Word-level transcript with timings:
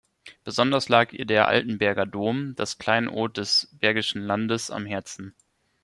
Besonders 0.43 0.89
lag 0.89 1.13
ihr 1.13 1.25
der 1.27 1.47
Altenberger 1.47 2.07
Dom, 2.07 2.55
das 2.55 2.79
Kleinod 2.79 3.37
des 3.37 3.69
Bergischen 3.79 4.23
Landes, 4.23 4.71
am 4.71 4.87
Herzen. 4.87 5.35